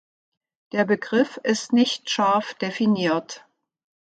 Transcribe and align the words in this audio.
Der 0.71 0.83
Begriff 0.83 1.37
ist 1.43 1.73
nicht 1.73 2.09
scharf 2.09 2.55
definiert. 2.55 3.45